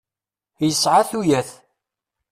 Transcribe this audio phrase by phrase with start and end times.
[0.67, 1.49] Yesɛa tuyat.